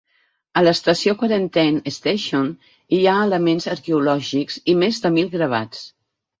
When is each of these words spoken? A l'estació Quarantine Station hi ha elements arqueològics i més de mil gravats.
A 0.61 0.61
l'estació 0.67 1.13
Quarantine 1.19 1.93
Station 1.97 2.49
hi 2.99 3.03
ha 3.13 3.19
elements 3.29 3.71
arqueològics 3.77 4.61
i 4.75 4.79
més 4.83 5.03
de 5.07 5.17
mil 5.21 5.33
gravats. 5.39 5.89